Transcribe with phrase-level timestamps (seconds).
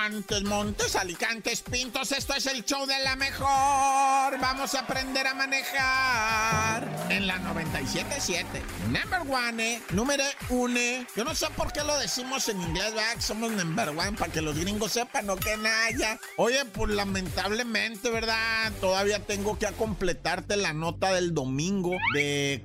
[0.00, 4.40] Montes, Montes, Alicantes, Pintos, esto es el show de la mejor.
[4.40, 8.44] Vamos a aprender a manejar en la 97.7.
[8.86, 10.80] Number one, eh, número uno.
[11.14, 13.20] Yo no sé por qué lo decimos en inglés, ¿verdad?
[13.20, 16.18] Somos number one, para que los gringos sepan, no que nada.
[16.38, 18.72] Oye, pues lamentablemente, ¿verdad?
[18.80, 22.64] Todavía tengo que completarte la nota del domingo de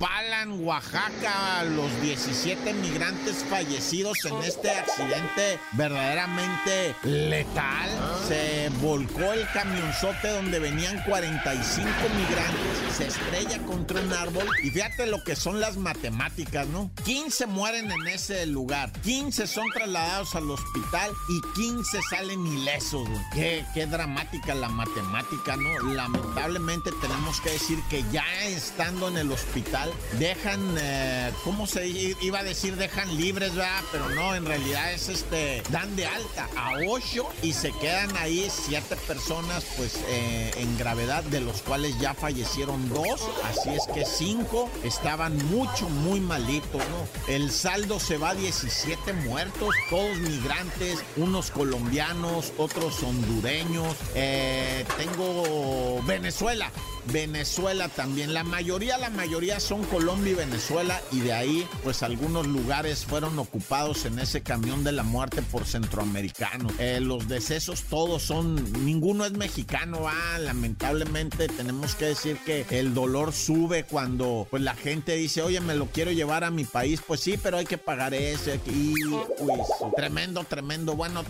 [0.00, 7.90] Cuagnopalan, Oaxaca, los 17 migrantes fallecidos en este accidente verdaderamente letal.
[8.30, 15.06] Se volcó el camionzote donde venían 45 migrantes, se estrella contra un árbol y fíjate
[15.06, 16.92] lo que son las matemáticas, ¿no?
[17.04, 23.08] 15 mueren en ese lugar, 15 son trasladados al hospital y 15 salen ilesos.
[23.08, 23.20] güey.
[23.34, 25.92] Qué, qué dramática la matemática, ¿no?
[25.92, 32.38] Lamentablemente tenemos que decir que ya estando en el hospital dejan, eh, ¿cómo se iba
[32.38, 32.76] a decir?
[32.76, 33.82] Dejan libres, ¿verdad?
[33.90, 38.48] Pero no, en realidad es este, dan de alta a 8 y se quedan ahí
[38.50, 44.04] 7 personas pues eh, en gravedad, de los cuales ya fallecieron dos, así es que
[44.04, 46.82] 5 estaban mucho, muy malitos.
[47.28, 56.02] El saldo se va a 17 muertos, todos migrantes, unos colombianos, otros hondureños, eh, tengo
[56.04, 56.70] Venezuela.
[57.06, 58.34] Venezuela también.
[58.34, 63.38] La mayoría, la mayoría son Colombia y Venezuela y de ahí pues algunos lugares fueron
[63.38, 66.72] ocupados en ese camión de la muerte por centroamericanos.
[66.78, 72.94] Eh, los decesos todos son, ninguno es mexicano, ah, lamentablemente tenemos que decir que el
[72.94, 77.00] dolor sube cuando pues la gente dice, oye, me lo quiero llevar a mi país,
[77.06, 79.20] pues sí, pero hay que pagar eso y uy,
[79.96, 80.94] tremendo, tremendo.
[80.94, 81.24] Bueno,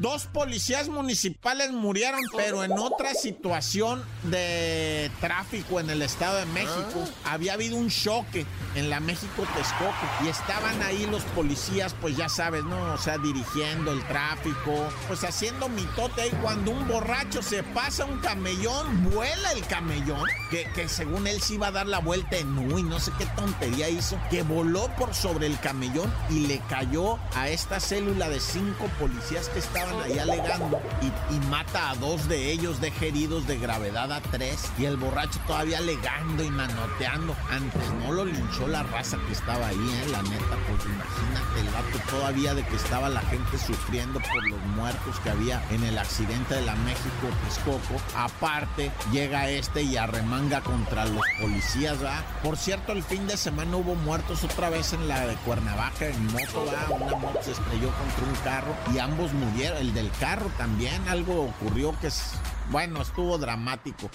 [0.00, 7.06] Dos policías municipales murieron, pero en otra situación de tráfico en el Estado de México.
[7.26, 8.46] Había habido un choque
[8.76, 12.94] en la México-Texcoco y estaban ahí los policías, pues ya sabes, ¿no?
[12.94, 16.30] O sea, dirigiendo el tráfico, pues haciendo mitote ahí.
[16.40, 21.54] Cuando un borracho se pasa un camellón, vuela el camellón, que, que según él se
[21.54, 24.88] iba a dar la vuelta en U y no sé qué tontería hizo, que voló
[24.96, 29.89] por sobre el camellón y le cayó a esta célula de cinco policías que estaban
[29.98, 34.70] ahí alegando y, y mata a dos de ellos, deja heridos de gravedad a tres
[34.78, 37.36] y el borracho todavía alegando y manoteando.
[37.50, 40.08] Antes no lo linchó la raza que estaba ahí, ¿eh?
[40.10, 44.60] la neta, pues imagínate el vato todavía de que estaba la gente sufriendo por los
[44.76, 48.00] muertos que había en el accidente de la México Texcoco.
[48.16, 52.24] Aparte, llega este y arremanga contra los policías, ¿verdad?
[52.42, 56.26] Por cierto, el fin de semana hubo muertos otra vez en la de Cuernavaca en
[56.26, 56.90] moto, ¿verdad?
[56.90, 59.69] Una moto se estrelló contra un carro y ambos murieron.
[59.78, 62.32] El del carro también, algo ocurrió que es.
[62.70, 64.10] Bueno, estuvo dramático.